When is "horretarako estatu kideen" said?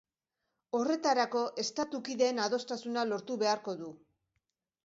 0.77-2.41